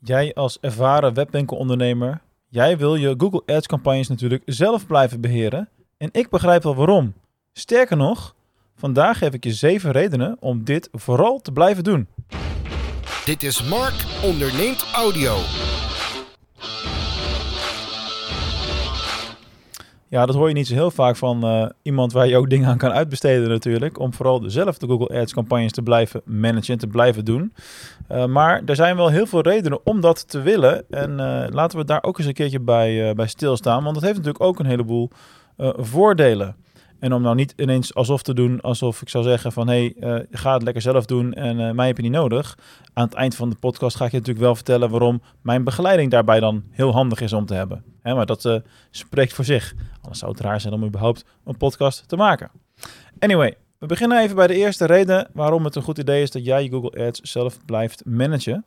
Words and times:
Jij 0.00 0.34
als 0.34 0.58
ervaren 0.60 1.14
webwinkelondernemer, 1.14 2.20
jij 2.48 2.78
wil 2.78 2.94
je 2.94 3.14
Google 3.18 3.42
Ads 3.46 3.66
campagnes 3.66 4.08
natuurlijk 4.08 4.42
zelf 4.46 4.86
blijven 4.86 5.20
beheren. 5.20 5.68
En 5.96 6.08
ik 6.12 6.28
begrijp 6.28 6.62
wel 6.62 6.74
waarom. 6.74 7.14
Sterker 7.52 7.96
nog, 7.96 8.34
vandaag 8.76 9.18
geef 9.18 9.32
ik 9.32 9.44
je 9.44 9.52
7 9.52 9.90
redenen 9.90 10.36
om 10.40 10.64
dit 10.64 10.88
vooral 10.92 11.40
te 11.40 11.52
blijven 11.52 11.84
doen. 11.84 12.08
Dit 13.24 13.42
is 13.42 13.62
Mark 13.62 14.04
onderneemt 14.24 14.86
audio. 14.94 15.36
Ja, 20.10 20.26
dat 20.26 20.34
hoor 20.34 20.48
je 20.48 20.54
niet 20.54 20.66
zo 20.66 20.74
heel 20.74 20.90
vaak 20.90 21.16
van 21.16 21.44
uh, 21.44 21.66
iemand 21.82 22.12
waar 22.12 22.26
je 22.26 22.36
ook 22.36 22.50
dingen 22.50 22.68
aan 22.68 22.78
kan 22.78 22.90
uitbesteden 22.90 23.48
natuurlijk. 23.48 23.98
Om 23.98 24.14
vooral 24.14 24.42
zelf 24.46 24.78
de 24.78 24.86
Google 24.86 25.20
Ads 25.20 25.32
campagnes 25.32 25.72
te 25.72 25.82
blijven 25.82 26.22
managen 26.24 26.72
en 26.72 26.78
te 26.78 26.86
blijven 26.86 27.24
doen. 27.24 27.52
Uh, 28.12 28.24
maar 28.26 28.62
er 28.66 28.76
zijn 28.76 28.96
wel 28.96 29.08
heel 29.08 29.26
veel 29.26 29.40
redenen 29.40 29.86
om 29.86 30.00
dat 30.00 30.28
te 30.28 30.40
willen. 30.40 30.84
En 30.90 31.10
uh, 31.10 31.44
laten 31.50 31.78
we 31.78 31.84
daar 31.84 32.02
ook 32.02 32.18
eens 32.18 32.26
een 32.26 32.32
keertje 32.32 32.60
bij, 32.60 33.14
bij 33.14 33.26
stilstaan. 33.26 33.82
Want 33.82 33.94
dat 33.94 34.04
heeft 34.04 34.16
natuurlijk 34.16 34.44
ook 34.44 34.58
een 34.58 34.66
heleboel 34.66 35.10
voordelen. 35.76 36.56
En 36.98 37.12
om 37.12 37.22
nou 37.22 37.34
niet 37.34 37.54
ineens 37.56 37.94
alsof 37.94 38.22
te 38.22 38.34
doen, 38.34 38.60
alsof 38.60 39.02
ik 39.02 39.08
zou 39.08 39.24
zeggen 39.24 39.52
van... 39.52 39.68
hé, 39.68 39.94
hey, 40.00 40.26
ga 40.30 40.52
het 40.52 40.62
lekker 40.62 40.82
zelf 40.82 41.06
doen 41.06 41.34
en 41.34 41.74
mij 41.74 41.86
heb 41.86 41.96
je 41.96 42.02
niet 42.02 42.12
nodig. 42.12 42.58
Aan 42.92 43.04
het 43.04 43.14
eind 43.14 43.34
van 43.34 43.50
de 43.50 43.56
podcast 43.56 43.96
ga 43.96 44.04
ik 44.04 44.10
je 44.10 44.16
natuurlijk 44.16 44.44
wel 44.44 44.54
vertellen... 44.54 44.90
waarom 44.90 45.22
mijn 45.42 45.64
begeleiding 45.64 46.10
daarbij 46.10 46.40
dan 46.40 46.64
heel 46.70 46.92
handig 46.92 47.20
is 47.20 47.32
om 47.32 47.46
te 47.46 47.54
hebben. 47.54 47.84
Hè, 48.02 48.14
maar 48.14 48.26
dat 48.26 48.44
uh, 48.44 48.56
spreekt 48.90 49.32
voor 49.32 49.44
zich. 49.44 49.74
Anders 50.00 50.18
zou 50.18 50.32
het 50.32 50.40
raar 50.40 50.60
zijn 50.60 50.74
om 50.74 50.84
überhaupt 50.84 51.24
een 51.44 51.56
podcast 51.56 52.08
te 52.08 52.16
maken. 52.16 52.50
Anyway, 53.18 53.56
we 53.78 53.86
beginnen 53.86 54.20
even 54.20 54.36
bij 54.36 54.46
de 54.46 54.54
eerste 54.54 54.84
reden 54.84 55.28
waarom 55.32 55.64
het 55.64 55.76
een 55.76 55.82
goed 55.82 55.98
idee 55.98 56.22
is 56.22 56.30
dat 56.30 56.44
jij 56.44 56.62
je 56.62 56.70
Google 56.70 57.06
Ads 57.06 57.20
zelf 57.20 57.64
blijft 57.64 58.04
managen. 58.04 58.64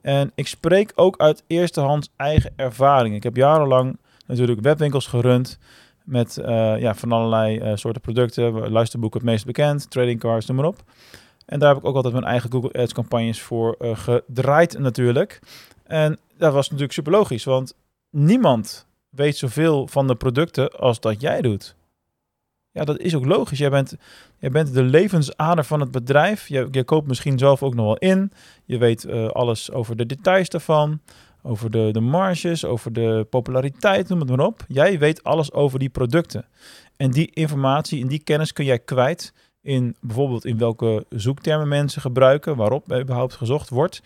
En 0.00 0.32
ik 0.34 0.46
spreek 0.46 0.92
ook 0.94 1.20
uit 1.20 1.44
eerste 1.46 1.80
hand 1.80 2.10
eigen 2.16 2.52
ervaring. 2.56 3.14
Ik 3.14 3.22
heb 3.22 3.36
jarenlang 3.36 3.98
natuurlijk 4.26 4.60
webwinkels 4.60 5.06
gerund 5.06 5.58
met 6.04 6.38
uh, 6.40 6.46
ja, 6.80 6.94
van 6.94 7.12
allerlei 7.12 7.60
uh, 7.60 7.72
soorten 7.74 8.02
producten. 8.02 8.70
Luisterboeken 8.70 9.20
het 9.20 9.28
meest 9.28 9.46
bekend, 9.46 9.90
trading 9.90 10.20
cards, 10.20 10.46
noem 10.46 10.56
maar 10.56 10.66
op. 10.66 10.82
En 11.46 11.58
daar 11.58 11.68
heb 11.68 11.78
ik 11.78 11.84
ook 11.84 11.96
altijd 11.96 12.12
mijn 12.14 12.26
eigen 12.26 12.52
Google 12.52 12.72
Ads 12.72 12.92
campagnes 12.92 13.40
voor 13.40 13.76
uh, 13.78 13.96
gedraaid 13.96 14.78
natuurlijk. 14.78 15.40
En 15.84 16.18
dat 16.36 16.52
was 16.52 16.66
natuurlijk 16.66 16.92
super 16.92 17.12
logisch, 17.12 17.44
want 17.44 17.74
niemand 18.10 18.86
weet 19.08 19.36
zoveel 19.36 19.86
van 19.86 20.06
de 20.06 20.14
producten 20.14 20.70
als 20.70 21.00
dat 21.00 21.20
jij 21.20 21.40
doet. 21.40 21.76
Ja, 22.70 22.84
dat 22.84 22.98
is 22.98 23.14
ook 23.14 23.24
logisch. 23.24 23.58
Jij 23.58 23.70
bent, 23.70 23.96
jij 24.38 24.50
bent 24.50 24.74
de 24.74 24.82
levensader 24.82 25.64
van 25.64 25.80
het 25.80 25.90
bedrijf. 25.90 26.48
Je, 26.48 26.68
je 26.70 26.84
koopt 26.84 27.06
misschien 27.06 27.38
zelf 27.38 27.62
ook 27.62 27.74
nog 27.74 27.84
wel 27.84 27.96
in. 27.96 28.32
Je 28.64 28.78
weet 28.78 29.10
alles 29.32 29.70
over 29.70 29.96
de 29.96 30.06
details 30.06 30.48
daarvan. 30.48 31.00
Over 31.46 31.70
de, 31.70 31.88
de 31.92 32.00
marges, 32.00 32.64
over 32.64 32.92
de 32.92 33.26
populariteit, 33.30 34.08
noem 34.08 34.20
het 34.20 34.28
maar 34.28 34.46
op. 34.46 34.64
Jij 34.68 34.98
weet 34.98 35.24
alles 35.24 35.52
over 35.52 35.78
die 35.78 35.88
producten. 35.88 36.44
En 36.96 37.10
die 37.10 37.30
informatie 37.34 38.02
en 38.02 38.08
die 38.08 38.22
kennis 38.22 38.52
kun 38.52 38.64
jij 38.64 38.78
kwijt 38.78 39.32
in 39.62 39.96
bijvoorbeeld 40.00 40.44
in 40.44 40.58
welke 40.58 41.06
zoektermen 41.08 41.68
mensen 41.68 42.00
gebruiken, 42.00 42.56
waarop 42.56 42.92
überhaupt 42.92 43.34
gezocht 43.34 43.68
wordt. 43.68 44.02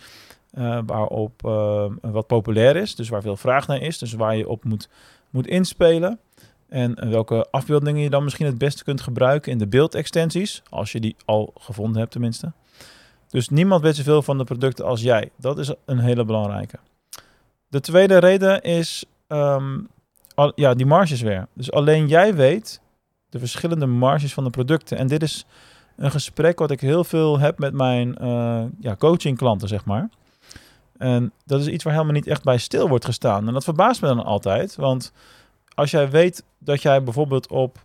Uh, 0.54 0.78
waarop 0.86 1.42
uh, 1.44 1.84
wat 2.00 2.26
populair 2.26 2.76
is, 2.76 2.94
dus 2.94 3.08
waar 3.08 3.22
veel 3.22 3.36
vraag 3.36 3.66
naar 3.66 3.82
is, 3.82 3.98
dus 3.98 4.12
waar 4.12 4.36
je 4.36 4.48
op 4.48 4.64
moet, 4.64 4.88
moet 5.30 5.46
inspelen. 5.46 6.18
En 6.68 7.10
welke 7.10 7.46
afbeeldingen 7.50 8.02
je 8.02 8.10
dan 8.10 8.24
misschien 8.24 8.46
het 8.46 8.58
beste 8.58 8.84
kunt 8.84 9.00
gebruiken 9.00 9.52
in 9.52 9.58
de 9.58 9.66
beeldextensies, 9.66 10.62
als 10.68 10.92
je 10.92 11.00
die 11.00 11.16
al 11.24 11.52
gevonden 11.58 11.98
hebt 11.98 12.12
tenminste. 12.12 12.52
Dus 13.28 13.48
niemand 13.48 13.82
weet 13.82 13.96
zoveel 13.96 14.22
van 14.22 14.38
de 14.38 14.44
producten 14.44 14.84
als 14.84 15.02
jij. 15.02 15.30
Dat 15.36 15.58
is 15.58 15.72
een 15.84 15.98
hele 15.98 16.24
belangrijke. 16.24 16.78
De 17.68 17.80
tweede 17.80 18.18
reden 18.18 18.62
is 18.62 19.04
al, 20.38 20.52
ja, 20.54 20.74
die 20.74 20.86
marges 20.86 21.20
weer. 21.20 21.46
Dus 21.54 21.72
alleen 21.72 22.08
jij 22.08 22.34
weet 22.34 22.80
de 23.28 23.38
verschillende 23.38 23.86
marges 23.86 24.34
van 24.34 24.44
de 24.44 24.50
producten. 24.50 24.98
En 24.98 25.06
dit 25.06 25.22
is 25.22 25.46
een 25.96 26.10
gesprek 26.10 26.58
wat 26.58 26.70
ik 26.70 26.80
heel 26.80 27.04
veel 27.04 27.38
heb 27.38 27.58
met 27.58 27.72
mijn 27.72 28.16
uh, 28.22 28.64
ja, 28.80 28.96
coaching 28.96 29.36
klanten, 29.36 29.68
zeg 29.68 29.84
maar. 29.84 30.08
En 30.98 31.32
dat 31.44 31.60
is 31.60 31.66
iets 31.66 31.84
waar 31.84 31.92
helemaal 31.92 32.14
niet 32.14 32.26
echt 32.26 32.42
bij 32.42 32.58
stil 32.58 32.88
wordt 32.88 33.04
gestaan. 33.04 33.46
En 33.46 33.52
dat 33.52 33.64
verbaast 33.64 34.00
me 34.00 34.08
dan 34.08 34.24
altijd. 34.24 34.76
Want 34.76 35.12
als 35.74 35.90
jij 35.90 36.10
weet 36.10 36.44
dat 36.58 36.82
jij 36.82 37.02
bijvoorbeeld 37.02 37.48
op 37.48 37.78
20% 37.78 37.80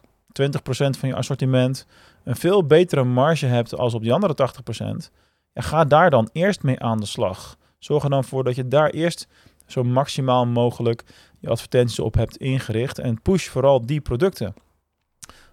van 0.69 1.09
je 1.09 1.15
assortiment 1.15 1.85
een 2.23 2.35
veel 2.35 2.65
betere 2.65 3.03
marge 3.03 3.45
hebt 3.45 3.77
als 3.77 3.93
op 3.93 4.01
die 4.01 4.13
andere 4.13 4.35
80%, 4.73 5.11
ja, 5.53 5.61
ga 5.61 5.83
daar 5.83 6.09
dan 6.09 6.29
eerst 6.31 6.63
mee 6.63 6.79
aan 6.79 6.99
de 6.99 7.05
slag. 7.05 7.57
Zorg 7.79 8.03
er 8.03 8.09
dan 8.09 8.23
voor 8.23 8.43
dat 8.43 8.55
je 8.55 8.67
daar 8.67 8.89
eerst 8.89 9.27
zo 9.65 9.83
maximaal 9.83 10.45
mogelijk 10.45 11.03
je 11.39 11.49
advertenties 11.49 11.99
op 11.99 12.13
hebt 12.13 12.37
ingericht 12.37 12.99
en 12.99 13.21
push 13.21 13.47
vooral 13.47 13.85
die 13.85 14.01
producten. 14.01 14.53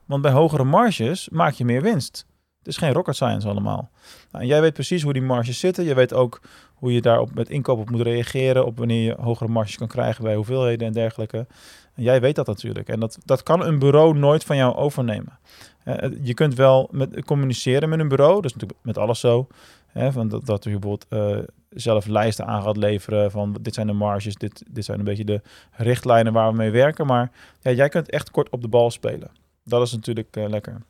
Want 0.05 0.23
bij 0.23 0.33
hogere 0.33 0.65
marges 0.65 1.29
maak 1.29 1.53
je 1.53 1.65
meer 1.65 1.83
winst. 1.83 2.27
Het 2.59 2.69
is 2.69 2.77
geen 2.77 2.93
rocket 2.93 3.15
science 3.15 3.49
allemaal. 3.49 3.91
Nou, 4.31 4.45
jij 4.45 4.61
weet 4.61 4.73
precies 4.73 5.03
hoe 5.03 5.13
die 5.13 5.23
marges 5.23 5.59
zitten. 5.59 5.85
Je 5.85 5.95
weet 5.95 6.15
ook 6.15 6.41
hoe 6.75 6.93
je 6.93 7.01
daarop 7.01 7.35
met 7.35 7.49
inkoop 7.49 7.79
op 7.79 7.91
moet 7.91 8.01
reageren. 8.01 8.67
Op 8.67 8.79
wanneer 8.79 9.03
je 9.03 9.17
hogere 9.21 9.51
marges 9.51 9.77
kan 9.77 9.87
krijgen 9.87 10.25
bij 10.25 10.35
hoeveelheden 10.35 10.87
en 10.87 10.93
dergelijke. 10.93 11.47
En 11.95 12.03
jij 12.03 12.21
weet 12.21 12.35
dat 12.35 12.47
natuurlijk. 12.47 12.89
En 12.89 13.01
dat, 13.01 13.19
dat 13.25 13.43
kan 13.43 13.65
een 13.65 13.79
bureau 13.79 14.19
nooit 14.19 14.45
van 14.45 14.57
jou 14.57 14.75
overnemen. 14.75 15.39
Uh, 15.85 15.95
je 16.23 16.35
kunt 16.35 16.55
wel 16.55 16.89
met, 16.91 17.25
communiceren 17.25 17.89
met 17.89 18.01
een 18.01 18.09
bureau. 18.09 18.35
Dat 18.35 18.45
is 18.45 18.53
natuurlijk 18.53 18.81
met 18.83 18.99
alles 18.99 19.21
zo. 19.21 19.47
Van 19.95 20.29
dat, 20.29 20.47
dat 20.47 20.65
bijvoorbeeld 20.65 21.07
uh, 21.11 21.39
zelf 21.71 22.07
lijsten 22.07 22.47
aan 22.47 22.63
gaat 22.63 22.77
leveren. 22.77 23.31
Van 23.31 23.57
dit 23.61 23.75
zijn 23.75 23.87
de 23.87 23.93
marges. 23.93 24.35
Dit, 24.35 24.63
dit 24.71 24.85
zijn 24.85 24.99
een 24.99 25.05
beetje 25.05 25.25
de 25.25 25.41
richtlijnen 25.71 26.33
waar 26.33 26.51
we 26.51 26.57
mee 26.57 26.71
werken. 26.71 27.07
Maar 27.07 27.31
ja, 27.61 27.71
jij 27.71 27.89
kunt 27.89 28.11
echt 28.11 28.31
kort 28.31 28.49
op 28.51 28.63
de 28.63 28.69
bal 28.69 28.91
spelen. 28.91 29.31
Dat 29.65 29.83
is 29.87 29.93
natuurlijk 29.93 30.37
uh, 30.37 30.49
lekker. 30.49 30.83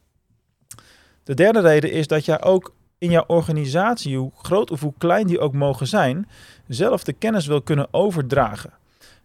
De 1.25 1.35
derde 1.35 1.61
reden 1.61 1.93
is 1.93 2.07
dat 2.07 2.25
jij 2.25 2.43
ook 2.43 2.75
in 2.99 3.11
jouw 3.11 3.25
organisatie, 3.27 4.17
hoe 4.17 4.33
groot 4.35 4.71
of 4.71 4.81
hoe 4.81 4.95
klein 4.99 5.27
die 5.27 5.41
ook 5.41 5.53
mogen 5.53 5.87
zijn, 5.87 6.29
zelf 6.67 7.05
de 7.05 7.13
kennis 7.13 7.47
wil 7.47 7.63
kunnen 7.63 7.89
overdragen. 7.91 8.73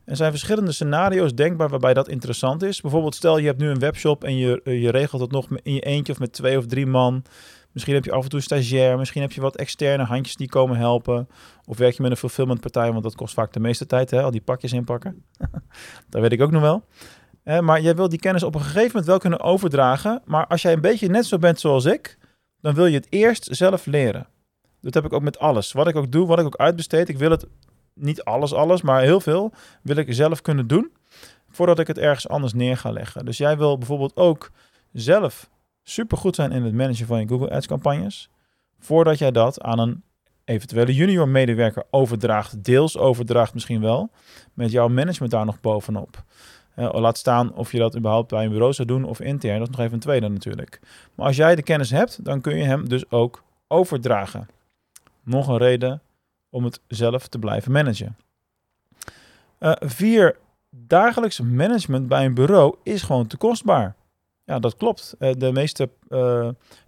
Er 0.05 0.15
zijn 0.15 0.31
verschillende 0.31 0.71
scenario's 0.71 1.33
denkbaar 1.33 1.69
waarbij 1.69 1.93
dat 1.93 2.07
interessant 2.07 2.63
is. 2.63 2.81
Bijvoorbeeld 2.81 3.15
stel 3.15 3.37
je 3.37 3.45
hebt 3.45 3.59
nu 3.59 3.69
een 3.69 3.79
webshop 3.79 4.23
en 4.23 4.37
je, 4.37 4.61
je 4.63 4.89
regelt 4.89 5.21
het 5.21 5.31
nog 5.31 5.47
in 5.63 5.73
je 5.73 5.81
eentje 5.81 6.13
of 6.13 6.19
met 6.19 6.33
twee 6.33 6.57
of 6.57 6.65
drie 6.65 6.85
man. 6.85 7.23
Misschien 7.75 7.95
heb 7.95 8.05
je 8.05 8.11
af 8.11 8.23
en 8.23 8.29
toe 8.29 8.39
een 8.39 8.45
stagiair, 8.45 8.97
misschien 8.97 9.21
heb 9.21 9.31
je 9.31 9.41
wat 9.41 9.55
externe 9.55 10.03
handjes 10.03 10.35
die 10.35 10.49
komen 10.49 10.77
helpen. 10.77 11.27
Of 11.65 11.77
werk 11.77 11.95
je 11.95 12.01
met 12.01 12.11
een 12.11 12.17
fulfillmentpartij, 12.17 12.91
want 12.91 13.03
dat 13.03 13.15
kost 13.15 13.33
vaak 13.33 13.53
de 13.53 13.59
meeste 13.59 13.85
tijd, 13.85 14.11
hè? 14.11 14.21
al 14.21 14.31
die 14.31 14.41
pakjes 14.41 14.73
inpakken. 14.73 15.23
dat 16.09 16.21
weet 16.21 16.31
ik 16.31 16.41
ook 16.41 16.51
nog 16.51 16.61
wel. 16.61 16.83
Eh, 17.43 17.59
maar 17.59 17.81
jij 17.81 17.95
wil 17.95 18.09
die 18.09 18.19
kennis 18.19 18.43
op 18.43 18.55
een 18.55 18.61
gegeven 18.61 18.87
moment 18.87 19.05
wel 19.05 19.17
kunnen 19.17 19.39
overdragen. 19.39 20.21
Maar 20.25 20.47
als 20.47 20.61
jij 20.61 20.73
een 20.73 20.81
beetje 20.81 21.07
net 21.07 21.25
zo 21.25 21.37
bent 21.37 21.59
zoals 21.59 21.85
ik, 21.85 22.17
dan 22.61 22.73
wil 22.73 22.85
je 22.85 22.95
het 22.95 23.07
eerst 23.09 23.47
zelf 23.51 23.85
leren. 23.85 24.27
Dat 24.81 24.93
heb 24.93 25.05
ik 25.05 25.13
ook 25.13 25.21
met 25.21 25.39
alles. 25.39 25.71
Wat 25.71 25.87
ik 25.87 25.95
ook 25.95 26.11
doe, 26.11 26.27
wat 26.27 26.39
ik 26.39 26.45
ook 26.45 26.57
uitbesteed. 26.57 27.09
Ik 27.09 27.17
wil 27.17 27.31
het 27.31 27.45
niet 27.93 28.23
alles, 28.23 28.53
alles, 28.53 28.81
maar 28.81 29.01
heel 29.01 29.19
veel 29.19 29.53
wil 29.81 29.95
ik 29.95 30.13
zelf 30.13 30.41
kunnen 30.41 30.67
doen. 30.67 30.91
Voordat 31.49 31.79
ik 31.79 31.87
het 31.87 31.97
ergens 31.97 32.27
anders 32.27 32.53
neer 32.53 32.77
ga 32.77 32.91
leggen. 32.91 33.25
Dus 33.25 33.37
jij 33.37 33.57
wil 33.57 33.77
bijvoorbeeld 33.77 34.15
ook 34.15 34.51
zelf 34.91 35.49
super 35.87 36.17
goed 36.17 36.35
zijn 36.35 36.51
in 36.51 36.63
het 36.63 36.73
managen 36.73 37.05
van 37.05 37.19
je 37.19 37.27
Google 37.27 37.49
Ads 37.49 37.67
campagnes. 37.67 38.29
Voordat 38.79 39.17
jij 39.17 39.31
dat 39.31 39.61
aan 39.61 39.79
een 39.79 40.03
eventuele 40.45 40.93
junior 40.93 41.27
medewerker 41.27 41.83
overdraagt, 41.89 42.63
deels 42.63 42.97
overdraagt 42.97 43.53
misschien 43.53 43.81
wel, 43.81 44.09
met 44.53 44.71
jouw 44.71 44.87
management 44.87 45.31
daar 45.31 45.45
nog 45.45 45.61
bovenop. 45.61 46.23
Laat 46.75 47.17
staan 47.17 47.53
of 47.53 47.71
je 47.71 47.77
dat 47.77 47.97
überhaupt 47.97 48.29
bij 48.29 48.43
een 48.43 48.49
bureau 48.49 48.73
zou 48.73 48.87
doen 48.87 49.03
of 49.03 49.19
intern. 49.19 49.59
Dat 49.59 49.69
is 49.69 49.75
nog 49.75 49.85
even 49.85 49.93
een 49.93 49.99
tweede 49.99 50.29
natuurlijk. 50.29 50.79
Maar 51.15 51.25
als 51.25 51.35
jij 51.35 51.55
de 51.55 51.63
kennis 51.63 51.89
hebt, 51.89 52.25
dan 52.25 52.41
kun 52.41 52.57
je 52.57 52.63
hem 52.63 52.89
dus 52.89 53.11
ook 53.11 53.43
overdragen. 53.67 54.47
Nog 55.23 55.47
een 55.47 55.57
reden 55.57 56.01
om 56.49 56.63
het 56.63 56.79
zelf 56.87 57.27
te 57.27 57.39
blijven 57.39 57.71
managen. 57.71 58.17
Uh, 59.59 59.71
vier, 59.79 60.37
dagelijks 60.69 61.39
management 61.39 62.07
bij 62.07 62.25
een 62.25 62.33
bureau 62.33 62.75
is 62.83 63.01
gewoon 63.01 63.27
te 63.27 63.37
kostbaar. 63.37 63.95
Ja, 64.45 64.59
dat 64.59 64.75
klopt. 64.77 65.15
Uh, 65.19 65.31
de 65.37 65.51
meeste 65.51 65.89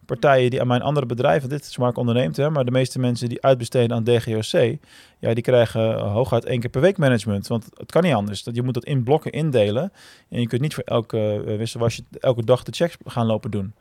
partijen 0.06 0.50
die 0.50 0.62
aan 0.62 0.68
mijn 0.68 0.82
andere 0.82 1.06
bedrijven, 1.06 1.50
dit 1.50 1.62
is 1.62 1.78
Mark 1.78 1.98
onderneemt, 1.98 2.38
hè, 2.38 2.50
maar 2.50 2.66
de 2.66 2.72
meeste 2.72 3.00
mensen 3.00 3.30
die 3.30 3.42
uitbesteden 3.42 3.96
aan 3.96 4.04
DGOC, 4.04 4.78
ja, 5.20 5.34
die 5.34 5.44
krijgen 5.44 6.00
hooguit 6.00 6.46
één 6.46 6.60
keer 6.60 6.70
per 6.70 6.82
week 6.82 6.98
management. 6.98 7.48
Want 7.48 7.70
het 7.78 7.92
kan 7.92 8.04
niet 8.04 8.14
anders. 8.14 8.48
Je 8.52 8.64
moet 8.64 8.74
dat 8.74 8.86
in 8.86 9.04
blokken 9.04 9.32
indelen. 9.32 9.92
En 10.30 10.40
je 10.40 10.48
kunt 10.48 10.62
niet 10.62 10.74
voor 10.74 10.84
elke 10.84 11.44
uh, 11.46 11.98
elke 12.20 12.46
dag 12.46 12.64
de 12.64 12.72
checks 12.72 12.98
gaan 13.06 13.26
lopen 13.26 13.52
doen. 13.52 13.74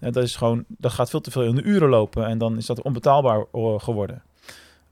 En 0.00 0.12
dat 0.12 0.22
is 0.22 0.36
gewoon, 0.36 0.64
dat 0.68 0.92
gaat 0.92 1.10
veel 1.10 1.20
te 1.20 1.30
veel 1.30 1.42
in 1.42 1.54
de 1.54 1.62
uren 1.62 1.88
lopen 1.88 2.26
en 2.26 2.38
dan 2.38 2.56
is 2.56 2.66
dat 2.66 2.82
onbetaalbaar 2.82 3.46
geworden. 3.76 4.22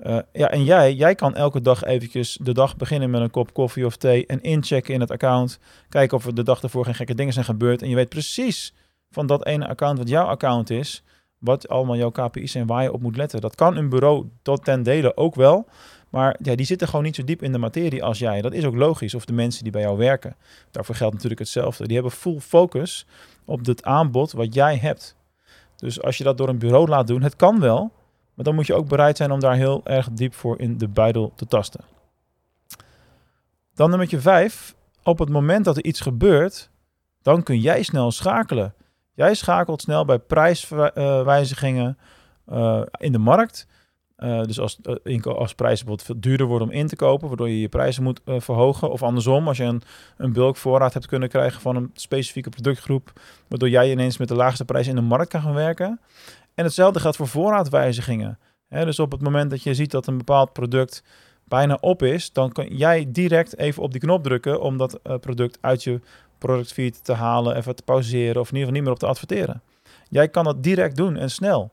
Uh, 0.07 0.19
ja, 0.33 0.51
en 0.51 0.65
jij, 0.65 0.95
jij 0.95 1.15
kan 1.15 1.35
elke 1.35 1.61
dag 1.61 1.85
eventjes 1.85 2.39
de 2.43 2.53
dag 2.53 2.77
beginnen 2.77 3.11
met 3.11 3.21
een 3.21 3.31
kop 3.31 3.53
koffie 3.53 3.87
of 3.87 3.97
thee 3.97 4.27
en 4.27 4.43
inchecken 4.43 4.95
in 4.95 5.01
het 5.01 5.11
account. 5.11 5.59
Kijken 5.89 6.17
of 6.17 6.27
er 6.27 6.35
de 6.35 6.43
dag 6.43 6.63
ervoor 6.63 6.85
geen 6.85 6.95
gekke 6.95 7.15
dingen 7.15 7.33
zijn 7.33 7.45
gebeurd. 7.45 7.83
En 7.83 7.89
je 7.89 7.95
weet 7.95 8.09
precies 8.09 8.75
van 9.11 9.27
dat 9.27 9.47
ene 9.47 9.69
account 9.69 9.99
wat 9.99 10.09
jouw 10.09 10.27
account 10.27 10.71
is, 10.71 11.03
wat 11.39 11.69
allemaal 11.69 11.97
jouw 11.97 12.11
KPI's 12.11 12.53
zijn 12.53 12.67
waar 12.67 12.83
je 12.83 12.93
op 12.93 13.01
moet 13.01 13.17
letten. 13.17 13.41
Dat 13.41 13.55
kan 13.55 13.77
een 13.77 13.89
bureau 13.89 14.29
tot 14.43 14.65
ten 14.65 14.83
dele 14.83 15.17
ook 15.17 15.35
wel, 15.35 15.67
Maar 16.11 16.37
ja, 16.43 16.55
die 16.55 16.67
zitten 16.67 16.89
gewoon 16.89 17.05
niet 17.05 17.15
zo 17.15 17.25
diep 17.25 17.43
in 17.43 17.53
de 17.53 17.59
materie 17.59 18.05
als 18.05 18.19
jij. 18.19 18.41
Dat 18.41 18.53
is 18.53 18.65
ook 18.65 18.75
logisch. 18.75 19.15
Of 19.15 19.25
de 19.25 19.33
mensen 19.33 19.63
die 19.63 19.73
bij 19.73 19.83
jou 19.83 19.99
werken. 19.99 20.37
Daarvoor 20.71 20.95
geldt 20.95 21.15
natuurlijk 21.15 21.41
hetzelfde. 21.41 21.85
Die 21.85 21.95
hebben 21.95 22.13
full 22.13 22.41
focus 22.41 23.07
op 23.45 23.67
het 23.67 23.85
aanbod 23.85 24.33
wat 24.33 24.55
jij 24.55 24.77
hebt. 24.77 25.17
Dus 25.77 26.03
als 26.03 26.19
je 26.19 26.25
dat 26.25 26.39
door 26.39 26.49
een 26.49 26.59
bureau 26.59 26.89
laat 26.89 27.07
doen, 27.07 27.23
het 27.23 27.37
kan 27.37 27.61
wel. 27.61 27.93
Maar 28.41 28.49
dan 28.49 28.59
moet 28.59 28.69
je 28.69 28.75
ook 28.75 28.89
bereid 28.89 29.17
zijn 29.17 29.31
om 29.31 29.41
daar 29.41 29.55
heel 29.55 29.81
erg 29.85 30.09
diep 30.13 30.35
voor 30.35 30.61
in 30.61 30.79
de 30.79 30.89
buidel 30.89 31.33
te 31.37 31.47
tasten. 31.47 31.81
Dan 33.75 33.91
nummer 33.91 34.21
5. 34.21 34.75
Op 35.03 35.19
het 35.19 35.29
moment 35.29 35.65
dat 35.65 35.77
er 35.77 35.85
iets 35.85 36.01
gebeurt, 36.01 36.71
dan 37.23 37.43
kun 37.43 37.61
jij 37.61 37.83
snel 37.83 38.11
schakelen. 38.11 38.75
Jij 39.15 39.35
schakelt 39.35 39.81
snel 39.81 40.05
bij 40.05 40.19
prijswijzigingen 40.19 41.99
uh, 42.53 42.83
in 42.99 43.13
de 43.13 43.19
markt. 43.19 43.67
Uh, 44.19 44.43
dus 44.43 44.61
als, 44.61 44.79
uh, 45.05 45.23
als 45.25 45.55
prijzen 45.55 45.87
bijvoorbeeld 45.87 46.03
veel 46.03 46.21
duurder 46.21 46.47
worden 46.47 46.69
om 46.69 46.75
in 46.75 46.87
te 46.87 46.97
kopen, 46.97 47.29
waardoor 47.29 47.49
je 47.49 47.61
je 47.61 47.69
prijzen 47.69 48.03
moet 48.03 48.21
verhogen. 48.25 48.91
Of 48.91 49.03
andersom, 49.03 49.49
als 49.49 49.57
je 49.57 49.65
een, 49.65 49.83
een 50.17 50.33
bulkvoorraad 50.33 50.93
hebt 50.93 51.07
kunnen 51.07 51.29
krijgen 51.29 51.61
van 51.61 51.77
een 51.77 51.91
specifieke 51.95 52.51
productgroep, 52.51 53.13
waardoor 53.49 53.69
jij 53.69 53.91
ineens 53.91 54.19
met 54.19 54.29
de 54.29 54.35
laagste 54.35 54.65
prijs 54.65 54.87
in 54.87 54.95
de 54.95 55.01
markt 55.01 55.31
kan 55.31 55.43
gaan 55.43 55.55
werken. 55.55 56.01
En 56.55 56.65
hetzelfde 56.65 57.01
geldt 57.01 57.17
voor 57.17 57.29
voorraadwijzigingen. 57.29 58.39
dus 58.69 58.99
op 58.99 59.13
het 59.13 59.21
moment 59.21 59.51
dat 59.51 59.63
je 59.63 59.75
ziet 59.75 59.91
dat 59.91 60.07
een 60.07 60.19
bepaald 60.19 60.53
product 60.53 61.03
bijna 61.45 61.79
op 61.81 62.03
is, 62.03 62.33
dan 62.33 62.53
kan 62.53 62.67
jij 62.67 63.07
direct 63.09 63.59
even 63.59 63.83
op 63.83 63.93
die 63.93 64.01
knop 64.01 64.23
drukken 64.23 64.61
om 64.61 64.77
dat 64.77 65.01
product 65.21 65.59
uit 65.61 65.83
je 65.83 66.01
productfeed 66.39 67.05
te 67.05 67.13
halen, 67.13 67.57
even 67.57 67.77
te 67.77 67.83
pauzeren 67.83 68.41
of 68.41 68.49
in 68.51 68.57
ieder 68.57 68.59
geval 68.59 68.73
niet 68.73 68.83
meer 68.83 68.93
op 68.93 68.99
te 68.99 69.07
adverteren. 69.07 69.63
Jij 70.09 70.29
kan 70.29 70.45
dat 70.45 70.63
direct 70.63 70.97
doen 70.97 71.17
en 71.17 71.31
snel. 71.31 71.71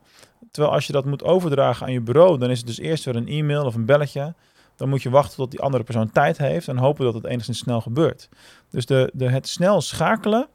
Terwijl 0.50 0.74
als 0.74 0.86
je 0.86 0.92
dat 0.92 1.04
moet 1.04 1.24
overdragen 1.24 1.86
aan 1.86 1.92
je 1.92 2.00
bureau, 2.00 2.38
dan 2.38 2.50
is 2.50 2.58
het 2.58 2.66
dus 2.66 2.78
eerst 2.78 3.04
weer 3.04 3.16
een 3.16 3.28
e-mail 3.28 3.64
of 3.64 3.74
een 3.74 3.84
belletje. 3.84 4.34
Dan 4.76 4.88
moet 4.88 5.02
je 5.02 5.10
wachten 5.10 5.36
tot 5.36 5.50
die 5.50 5.60
andere 5.60 5.84
persoon 5.84 6.10
tijd 6.10 6.38
heeft 6.38 6.68
en 6.68 6.76
hopen 6.76 7.04
dat 7.04 7.14
het 7.14 7.26
enigszins 7.26 7.58
snel 7.58 7.80
gebeurt. 7.80 8.28
Dus 8.70 8.86
de, 8.86 9.10
de, 9.14 9.28
het 9.28 9.48
snel 9.48 9.80
schakelen, 9.80 10.48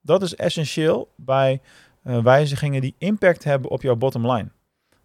dat 0.00 0.22
is 0.22 0.34
essentieel 0.34 1.12
bij 1.16 1.60
uh, 2.08 2.22
wijzigingen 2.22 2.80
die 2.80 2.94
impact 2.98 3.44
hebben 3.44 3.70
op 3.70 3.82
jouw 3.82 3.96
bottom 3.96 4.30
line. 4.30 4.48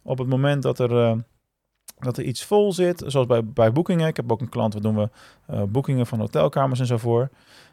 Op 0.02 0.18
het 0.18 0.28
moment 0.28 0.64
dat 0.64 0.80
er, 0.80 0.92
uh, 0.92 1.16
dat 2.00 2.18
er 2.18 2.24
iets 2.24 2.44
vol 2.44 2.74
zit, 2.74 3.04
zoals 3.08 3.28
bij, 3.28 3.46
bij 3.46 3.72
boekingen. 3.72 4.08
Ik 4.08 4.16
heb 4.16 4.32
ook 4.32 4.42
een 4.42 4.50
klant, 4.50 4.74
waar 4.74 4.82
doen 4.82 4.96
we 4.96 5.10
uh, 5.52 5.64
boekingen 5.64 6.08
van 6.08 6.20
hotelkamers 6.20 6.80
en 6.80 6.86
zo 6.86 6.98
voor. 6.98 7.30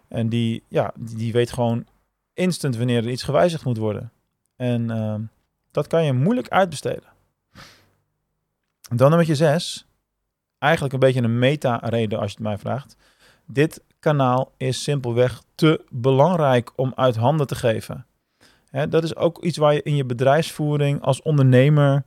En 0.09 0.29
die, 0.29 0.63
ja, 0.69 0.93
die, 0.97 1.33
weet 1.33 1.53
gewoon 1.53 1.87
instant 2.35 2.77
wanneer 2.77 3.05
er 3.05 3.11
iets 3.11 3.23
gewijzigd 3.23 3.65
moet 3.65 3.77
worden. 3.79 4.13
En 4.57 5.31
dat 5.71 5.87
kan 5.87 6.05
je 6.05 6.13
moeilijk 6.13 6.49
uitbesteden. 6.49 7.09
Dan 8.97 9.11
nummer 9.11 9.37
6. 9.37 9.87
Eigenlijk 10.59 10.95
een 10.95 11.01
beetje 11.01 11.23
een 11.23 11.39
meta-reden 11.39 12.19
als 12.19 12.31
je 12.31 12.37
het 12.37 12.47
mij 12.47 12.59
vraagt. 12.59 12.97
Dit 13.47 13.83
kanaal 13.99 14.53
is 14.57 14.83
simpelweg 14.83 15.43
te 15.55 15.85
belangrijk 15.91 16.73
om 16.77 16.93
uit 16.95 17.17
handen 17.17 17.47
te 17.47 17.55
geven. 17.55 18.07
Dat 18.71 19.05
is 19.05 19.17
ook 19.17 19.45
iets 19.45 19.57
waar 19.57 19.75
je 19.75 19.83
in 19.83 19.97
je 19.97 20.05
bedrijfsvoering 20.05 21.03
als 21.03 21.23
ondernemer 21.23 22.05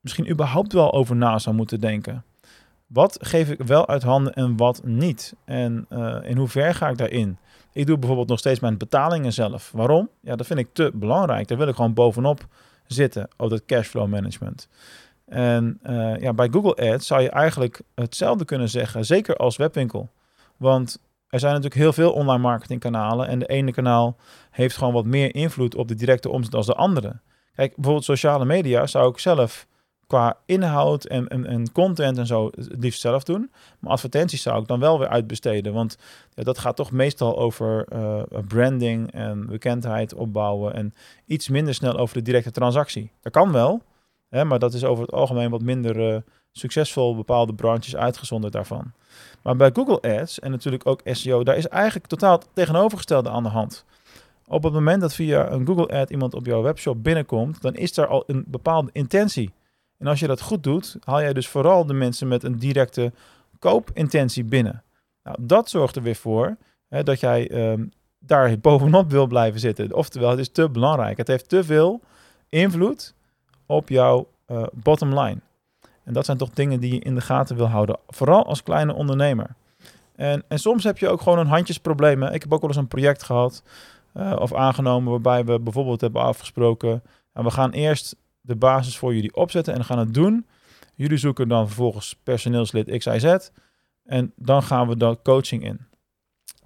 misschien 0.00 0.30
überhaupt 0.30 0.72
wel 0.72 0.92
over 0.92 1.16
na 1.16 1.38
zou 1.38 1.56
moeten 1.56 1.80
denken. 1.80 2.24
Wat 2.86 3.18
geef 3.20 3.50
ik 3.50 3.62
wel 3.62 3.88
uit 3.88 4.02
handen 4.02 4.34
en 4.34 4.56
wat 4.56 4.84
niet? 4.84 5.34
En 5.44 5.86
uh, 5.90 6.16
in 6.22 6.36
hoever 6.36 6.74
ga 6.74 6.88
ik 6.88 6.98
daarin? 6.98 7.38
Ik 7.72 7.86
doe 7.86 7.98
bijvoorbeeld 7.98 8.28
nog 8.28 8.38
steeds 8.38 8.60
mijn 8.60 8.78
betalingen 8.78 9.32
zelf. 9.32 9.70
Waarom? 9.74 10.08
Ja, 10.20 10.36
dat 10.36 10.46
vind 10.46 10.58
ik 10.58 10.68
te 10.72 10.90
belangrijk. 10.94 11.48
Daar 11.48 11.58
wil 11.58 11.68
ik 11.68 11.74
gewoon 11.74 11.94
bovenop 11.94 12.46
zitten 12.86 13.28
op 13.36 13.50
dat 13.50 13.64
cashflow 13.64 14.08
management. 14.08 14.68
En 15.24 15.78
uh, 15.86 16.16
ja, 16.20 16.32
bij 16.32 16.48
Google 16.50 16.92
Ads 16.92 17.06
zou 17.06 17.22
je 17.22 17.30
eigenlijk 17.30 17.80
hetzelfde 17.94 18.44
kunnen 18.44 18.68
zeggen, 18.68 19.04
zeker 19.04 19.36
als 19.36 19.56
webwinkel. 19.56 20.08
Want 20.56 20.98
er 21.30 21.40
zijn 21.40 21.52
natuurlijk 21.52 21.80
heel 21.80 21.92
veel 21.92 22.12
online 22.12 22.42
marketingkanalen 22.42 23.28
en 23.28 23.38
de 23.38 23.46
ene 23.46 23.72
kanaal 23.72 24.16
heeft 24.50 24.76
gewoon 24.76 24.92
wat 24.92 25.04
meer 25.04 25.34
invloed 25.34 25.74
op 25.74 25.88
de 25.88 25.94
directe 25.94 26.28
omzet 26.28 26.54
als 26.54 26.66
de 26.66 26.74
andere. 26.74 27.20
Kijk, 27.54 27.74
bijvoorbeeld 27.74 28.04
sociale 28.04 28.44
media 28.44 28.86
zou 28.86 29.10
ik 29.10 29.18
zelf 29.18 29.66
qua 30.06 30.36
inhoud 30.46 31.04
en, 31.04 31.28
en, 31.28 31.46
en, 31.46 31.72
content 31.72 32.18
en 32.18 32.26
zo 32.26 32.50
het 32.54 32.68
liefst 32.78 33.00
zelf 33.00 33.24
doen. 33.24 33.50
Maar 33.78 33.92
advertenties 33.92 34.42
zou 34.42 34.60
ik 34.60 34.68
dan 34.68 34.80
wel 34.80 34.98
weer 34.98 35.08
uitbesteden. 35.08 35.72
Want 35.72 35.98
dat 36.34 36.58
gaat 36.58 36.76
toch 36.76 36.90
meestal 36.90 37.38
over 37.38 37.86
uh, 37.92 38.22
branding 38.48 39.12
en 39.12 39.46
bekendheid 39.46 40.14
opbouwen. 40.14 40.74
En 40.74 40.94
iets 41.26 41.48
minder 41.48 41.74
snel 41.74 41.96
over 41.96 42.16
de 42.16 42.22
directe 42.22 42.50
transactie. 42.50 43.12
Dat 43.20 43.32
kan 43.32 43.52
wel, 43.52 43.82
hè, 44.28 44.44
maar 44.44 44.58
dat 44.58 44.74
is 44.74 44.84
over 44.84 45.02
het 45.02 45.12
algemeen 45.12 45.50
wat 45.50 45.62
minder 45.62 46.12
uh, 46.12 46.20
succesvol. 46.52 47.16
Bepaalde 47.16 47.54
branches 47.54 47.96
uitgezonderd 47.96 48.52
daarvan. 48.52 48.92
Maar 49.42 49.56
bij 49.56 49.70
Google 49.72 50.18
Ads 50.20 50.38
en 50.38 50.50
natuurlijk 50.50 50.86
ook 50.86 51.00
SEO, 51.04 51.44
daar 51.44 51.56
is 51.56 51.68
eigenlijk 51.68 52.06
totaal 52.06 52.42
tegenovergestelde 52.52 53.30
aan 53.30 53.42
de 53.42 53.48
hand. 53.48 53.84
Op 54.46 54.62
het 54.62 54.72
moment 54.72 55.00
dat 55.00 55.14
via 55.14 55.50
een 55.50 55.66
Google 55.66 55.88
Ad 55.88 56.10
iemand 56.10 56.34
op 56.34 56.46
jouw 56.46 56.62
webshop 56.62 57.02
binnenkomt, 57.02 57.62
dan 57.62 57.74
is 57.74 57.96
er 57.96 58.06
al 58.06 58.24
een 58.26 58.44
bepaalde 58.46 58.90
intentie. 58.92 59.52
En 59.98 60.06
als 60.06 60.20
je 60.20 60.26
dat 60.26 60.40
goed 60.40 60.62
doet, 60.62 60.96
haal 61.04 61.20
jij 61.20 61.32
dus 61.32 61.48
vooral 61.48 61.86
de 61.86 61.92
mensen 61.92 62.28
met 62.28 62.42
een 62.42 62.58
directe 62.58 63.12
koopintentie 63.58 64.44
binnen. 64.44 64.82
Nou, 65.22 65.36
dat 65.40 65.70
zorgt 65.70 65.96
er 65.96 66.02
weer 66.02 66.16
voor 66.16 66.56
hè, 66.88 67.02
dat 67.02 67.20
jij 67.20 67.70
um, 67.70 67.92
daar 68.18 68.58
bovenop 68.68 69.10
wil 69.10 69.26
blijven 69.26 69.60
zitten. 69.60 69.94
Oftewel, 69.94 70.30
het 70.30 70.38
is 70.38 70.48
te 70.48 70.70
belangrijk. 70.70 71.16
Het 71.16 71.28
heeft 71.28 71.48
te 71.48 71.64
veel 71.64 72.00
invloed 72.48 73.14
op 73.66 73.88
jouw 73.88 74.28
uh, 74.46 74.62
bottom 74.72 75.18
line. 75.18 75.40
En 76.10 76.16
dat 76.16 76.24
zijn 76.24 76.38
toch 76.38 76.50
dingen 76.50 76.80
die 76.80 76.94
je 76.94 77.00
in 77.00 77.14
de 77.14 77.20
gaten 77.20 77.56
wil 77.56 77.66
houden, 77.66 77.98
vooral 78.08 78.46
als 78.46 78.62
kleine 78.62 78.94
ondernemer. 78.94 79.56
En, 80.16 80.42
en 80.48 80.58
soms 80.58 80.84
heb 80.84 80.98
je 80.98 81.08
ook 81.08 81.20
gewoon 81.20 81.38
een 81.38 81.46
handjesprobleem. 81.46 82.22
Ik 82.22 82.42
heb 82.42 82.52
ook 82.52 82.60
wel 82.60 82.70
eens 82.70 82.78
een 82.78 82.88
project 82.88 83.22
gehad 83.22 83.62
uh, 84.14 84.36
of 84.38 84.54
aangenomen 84.54 85.10
waarbij 85.10 85.44
we 85.44 85.60
bijvoorbeeld 85.60 86.00
hebben 86.00 86.22
afgesproken. 86.22 87.02
En 87.32 87.44
we 87.44 87.50
gaan 87.50 87.70
eerst 87.70 88.16
de 88.40 88.56
basis 88.56 88.98
voor 88.98 89.14
jullie 89.14 89.34
opzetten 89.34 89.74
en 89.74 89.84
gaan 89.84 89.98
het 89.98 90.14
doen. 90.14 90.46
Jullie 90.94 91.18
zoeken 91.18 91.48
dan 91.48 91.66
vervolgens 91.66 92.16
personeelslid 92.22 92.98
XIZ 92.98 93.36
en 94.04 94.32
dan 94.36 94.62
gaan 94.62 94.88
we 94.88 94.96
dan 94.96 95.22
coaching 95.22 95.64
in. 95.64 95.80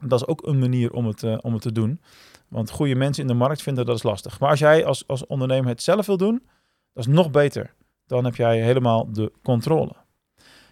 Dat 0.00 0.20
is 0.20 0.26
ook 0.26 0.46
een 0.46 0.58
manier 0.58 0.92
om 0.92 1.06
het, 1.06 1.22
uh, 1.22 1.38
om 1.40 1.52
het 1.52 1.62
te 1.62 1.72
doen. 1.72 2.00
Want 2.48 2.70
goede 2.70 2.94
mensen 2.94 3.22
in 3.22 3.28
de 3.28 3.34
markt 3.34 3.62
vinden 3.62 3.86
dat 3.86 3.96
is 3.96 4.02
lastig. 4.02 4.40
Maar 4.40 4.50
als 4.50 4.58
jij 4.58 4.84
als, 4.84 5.06
als 5.06 5.26
ondernemer 5.26 5.68
het 5.68 5.82
zelf 5.82 6.06
wil 6.06 6.16
doen, 6.16 6.42
dat 6.92 7.06
is 7.06 7.12
nog 7.12 7.30
beter. 7.30 7.74
Dan 8.06 8.24
heb 8.24 8.36
jij 8.36 8.60
helemaal 8.60 9.12
de 9.12 9.32
controle. 9.42 9.94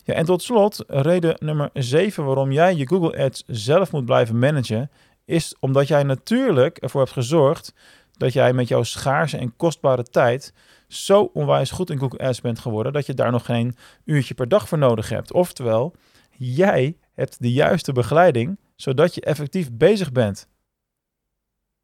Ja, 0.04 0.14
en 0.14 0.24
tot 0.24 0.42
slot, 0.42 0.84
reden 0.86 1.36
nummer 1.38 1.70
7 1.72 2.24
waarom 2.24 2.52
jij 2.52 2.74
je 2.74 2.88
Google 2.88 3.24
Ads 3.24 3.42
zelf 3.46 3.92
moet 3.92 4.04
blijven 4.04 4.38
managen, 4.38 4.90
is 5.24 5.56
omdat 5.60 5.88
jij 5.88 6.02
natuurlijk 6.02 6.78
ervoor 6.78 7.00
hebt 7.00 7.12
gezorgd 7.12 7.74
dat 8.12 8.32
jij 8.32 8.52
met 8.52 8.68
jouw 8.68 8.82
schaarse 8.82 9.36
en 9.36 9.56
kostbare 9.56 10.02
tijd 10.02 10.52
zo 10.88 11.30
onwijs 11.32 11.70
goed 11.70 11.90
in 11.90 11.98
Google 11.98 12.18
Ads 12.18 12.40
bent 12.40 12.58
geworden 12.58 12.92
dat 12.92 13.06
je 13.06 13.14
daar 13.14 13.30
nog 13.30 13.44
geen 13.44 13.76
uurtje 14.04 14.34
per 14.34 14.48
dag 14.48 14.68
voor 14.68 14.78
nodig 14.78 15.08
hebt. 15.08 15.32
Oftewel, 15.32 15.94
jij 16.30 16.96
hebt 17.12 17.42
de 17.42 17.52
juiste 17.52 17.92
begeleiding 17.92 18.58
zodat 18.76 19.14
je 19.14 19.20
effectief 19.20 19.72
bezig 19.72 20.12
bent. 20.12 20.48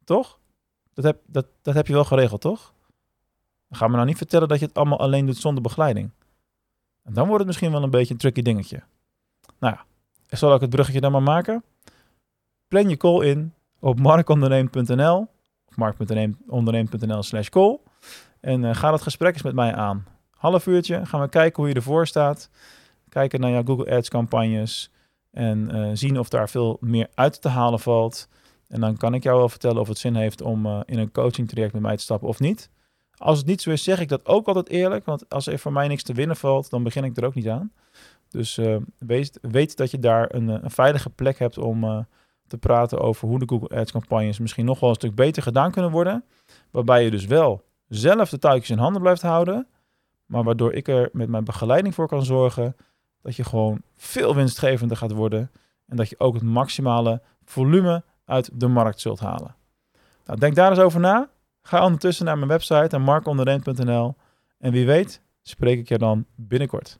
Toch? 0.03 0.39
Dat 0.93 1.03
heb, 1.03 1.19
dat, 1.25 1.45
dat 1.61 1.73
heb 1.73 1.87
je 1.87 1.93
wel 1.93 2.05
geregeld, 2.05 2.41
toch? 2.41 2.73
Ga 3.69 3.87
me 3.87 3.95
nou 3.95 4.05
niet 4.05 4.17
vertellen 4.17 4.47
dat 4.47 4.59
je 4.59 4.65
het 4.65 4.75
allemaal 4.75 4.99
alleen 4.99 5.25
doet 5.25 5.37
zonder 5.37 5.63
begeleiding. 5.63 6.09
En 7.03 7.13
dan 7.13 7.23
wordt 7.23 7.37
het 7.37 7.47
misschien 7.47 7.71
wel 7.71 7.83
een 7.83 7.89
beetje 7.89 8.13
een 8.13 8.19
tricky 8.19 8.41
dingetje. 8.41 8.81
Nou 9.59 9.73
ja, 9.73 9.85
zal 10.37 10.55
ik 10.55 10.61
het 10.61 10.69
bruggetje 10.69 11.01
dan 11.01 11.11
maar 11.11 11.23
maken? 11.23 11.63
Plan 12.67 12.89
je 12.89 12.97
call 12.97 13.25
in 13.25 13.53
op 13.79 13.99
markonderneem.nl 13.99 15.27
of 15.67 15.75
mark.onderneem.nl 15.75 17.23
slash 17.23 17.49
call. 17.49 17.79
En 18.39 18.63
uh, 18.63 18.75
ga 18.75 18.91
dat 18.91 19.01
gesprek 19.01 19.33
eens 19.33 19.43
met 19.43 19.53
mij 19.53 19.75
aan. 19.75 20.05
Half 20.29 20.67
uurtje 20.67 21.05
gaan 21.05 21.21
we 21.21 21.29
kijken 21.29 21.55
hoe 21.55 21.67
je 21.67 21.75
ervoor 21.75 22.07
staat. 22.07 22.49
Kijken 23.09 23.39
naar 23.39 23.51
jouw 23.51 23.63
Google 23.63 23.95
Ads 23.95 24.09
campagnes. 24.09 24.91
En 25.31 25.75
uh, 25.75 25.89
zien 25.93 26.19
of 26.19 26.29
daar 26.29 26.49
veel 26.49 26.77
meer 26.79 27.07
uit 27.13 27.41
te 27.41 27.49
halen 27.49 27.79
valt. 27.79 28.27
En 28.67 28.79
dan 28.79 28.97
kan 28.97 29.13
ik 29.13 29.23
jou 29.23 29.37
wel 29.37 29.49
vertellen 29.49 29.81
of 29.81 29.87
het 29.87 29.97
zin 29.97 30.15
heeft 30.15 30.41
om 30.41 30.65
uh, 30.65 30.79
in 30.85 30.99
een 30.99 31.11
coaching 31.11 31.49
traject 31.49 31.73
met 31.73 31.81
mij 31.81 31.97
te 31.97 32.03
stappen 32.03 32.27
of 32.27 32.39
niet. 32.39 32.69
Als 33.19 33.37
het 33.37 33.47
niet 33.47 33.61
zo 33.61 33.69
is, 33.69 33.83
zeg 33.83 33.99
ik 33.99 34.07
dat 34.07 34.25
ook 34.25 34.47
altijd 34.47 34.69
eerlijk. 34.69 35.05
Want 35.05 35.29
als 35.29 35.47
er 35.47 35.59
voor 35.59 35.73
mij 35.73 35.87
niks 35.87 36.03
te 36.03 36.13
winnen 36.13 36.35
valt, 36.35 36.69
dan 36.69 36.83
begin 36.83 37.03
ik 37.03 37.17
er 37.17 37.25
ook 37.25 37.35
niet 37.35 37.49
aan. 37.49 37.71
Dus 38.29 38.59
weet, 38.97 39.39
weet, 39.41 39.77
dat 39.77 39.91
je 39.91 39.99
daar 39.99 40.35
een, 40.35 40.47
een, 40.47 40.71
veilige 40.71 41.09
plek 41.09 41.39
hebt 41.39 41.57
om 41.57 42.05
te 42.47 42.57
praten 42.57 42.99
over 42.99 43.27
hoe 43.27 43.39
de 43.39 43.47
Google 43.47 43.77
Ads 43.77 43.91
campagnes 43.91 44.39
misschien 44.39 44.65
nog 44.65 44.79
wel 44.79 44.89
een 44.89 44.95
stuk 44.95 45.15
beter 45.15 45.43
gedaan 45.43 45.71
kunnen 45.71 45.91
worden. 45.91 46.23
Waarbij 46.71 47.03
je 47.03 47.11
dus 47.11 47.25
wel 47.25 47.63
zelf 47.87 48.29
de 48.29 48.39
touwtjes 48.39 48.69
in 48.69 48.77
handen 48.77 49.01
blijft 49.01 49.21
houden. 49.21 49.67
Maar 50.25 50.43
waardoor 50.43 50.73
ik 50.73 50.87
er 50.87 51.09
met 51.13 51.29
mijn 51.29 51.43
begeleiding 51.43 51.95
voor 51.95 52.07
kan 52.07 52.25
zorgen 52.25 52.75
dat 53.21 53.35
je 53.35 53.43
gewoon 53.43 53.81
veel 53.97 54.35
winstgevender 54.35 54.97
gaat 54.97 55.11
worden. 55.11 55.51
En 55.87 55.95
dat 55.95 56.09
je 56.09 56.19
ook 56.19 56.33
het 56.33 56.43
maximale 56.43 57.21
volume 57.43 58.03
uit 58.25 58.49
de 58.53 58.67
markt 58.67 58.99
zult 58.99 59.19
halen. 59.19 59.55
Nou, 60.25 60.39
denk 60.39 60.55
daar 60.55 60.69
eens 60.69 60.79
over 60.79 60.99
na. 60.99 61.29
Ga 61.69 61.83
ondertussen 61.83 62.25
naar 62.25 62.37
mijn 62.37 62.49
website 62.49 62.95
en 62.95 63.01
markonderneem.nl. 63.01 64.15
En 64.59 64.71
wie 64.71 64.85
weet, 64.85 65.21
spreek 65.41 65.79
ik 65.79 65.87
je 65.87 65.97
dan 65.97 66.25
binnenkort. 66.35 66.99